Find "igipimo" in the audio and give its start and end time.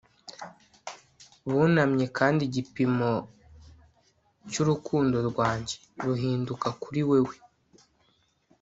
2.45-3.11